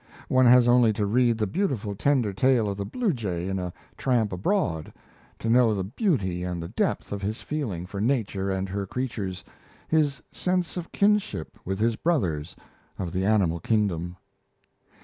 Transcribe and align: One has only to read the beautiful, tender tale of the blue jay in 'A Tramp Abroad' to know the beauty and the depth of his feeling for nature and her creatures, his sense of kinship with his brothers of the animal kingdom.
One 0.29 0.47
has 0.47 0.67
only 0.67 0.93
to 0.93 1.05
read 1.05 1.37
the 1.37 1.45
beautiful, 1.45 1.93
tender 1.93 2.33
tale 2.33 2.67
of 2.67 2.75
the 2.75 2.85
blue 2.87 3.13
jay 3.13 3.47
in 3.47 3.59
'A 3.59 3.71
Tramp 3.97 4.33
Abroad' 4.33 4.91
to 5.37 5.47
know 5.47 5.75
the 5.75 5.83
beauty 5.83 6.41
and 6.43 6.59
the 6.59 6.69
depth 6.69 7.11
of 7.11 7.21
his 7.21 7.43
feeling 7.43 7.85
for 7.85 8.01
nature 8.01 8.49
and 8.49 8.67
her 8.69 8.87
creatures, 8.87 9.43
his 9.87 10.23
sense 10.31 10.75
of 10.75 10.91
kinship 10.91 11.59
with 11.65 11.77
his 11.77 11.97
brothers 11.97 12.55
of 12.97 13.13
the 13.13 13.25
animal 13.25 13.59
kingdom. 13.59 14.15